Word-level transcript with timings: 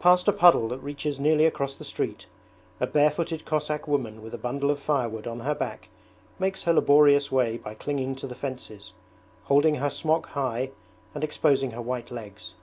Past 0.00 0.26
a 0.28 0.32
puddle 0.32 0.66
that 0.68 0.78
reaches 0.78 1.20
nearly 1.20 1.44
across 1.44 1.74
the 1.74 1.84
street, 1.84 2.24
a 2.80 2.86
barefooted 2.86 3.44
Cossack 3.44 3.86
woman 3.86 4.22
with 4.22 4.32
a 4.32 4.38
bundle 4.38 4.70
of 4.70 4.78
firewood 4.78 5.26
on 5.26 5.40
her 5.40 5.54
back 5.54 5.90
makes 6.38 6.62
her 6.62 6.72
laborious 6.72 7.30
way 7.30 7.58
by 7.58 7.74
clinging 7.74 8.14
to 8.14 8.26
the 8.26 8.34
fences, 8.34 8.94
holding 9.44 9.74
her 9.74 9.90
smock 9.90 10.28
high 10.28 10.70
and 11.14 11.22
exposing 11.22 11.72
her 11.72 11.82
white 11.82 12.10
legs. 12.10 12.54